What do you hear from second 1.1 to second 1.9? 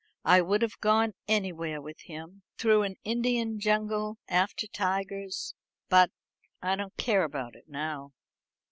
anywhere